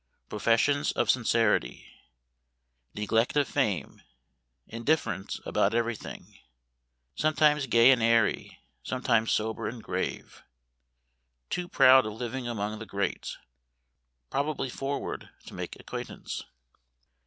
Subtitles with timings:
[0.29, 1.85] Professions of sincerity_.
[2.95, 4.01] Neglect of fame.
[4.65, 6.39] Indifference about everything.
[7.13, 10.41] Sometimes gay and airy, sometimes sober and grave.
[11.51, 13.37] Too proud of living among the great.
[14.31, 16.45] Probably forward to make acquaintance.